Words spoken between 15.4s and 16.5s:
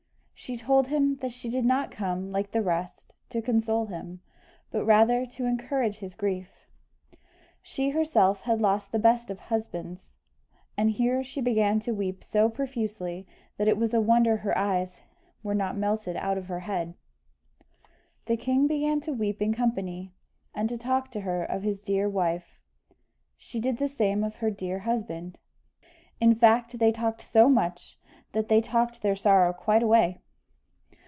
were not melted out of